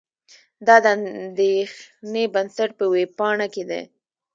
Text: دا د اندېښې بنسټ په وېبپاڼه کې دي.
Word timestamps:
دا 0.67 0.75
د 0.83 0.85
اندېښې 0.95 2.23
بنسټ 2.33 2.69
په 2.79 2.85
وېبپاڼه 2.93 3.47
کې 3.53 3.63
دي. 3.69 3.81